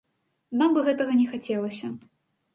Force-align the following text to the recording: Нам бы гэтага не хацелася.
Нам 0.61 0.73
бы 0.77 0.85
гэтага 0.87 1.19
не 1.21 1.27
хацелася. 1.35 1.93